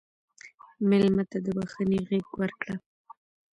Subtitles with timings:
[0.89, 2.75] مېلمه ته د بښنې غېږ ورکړه.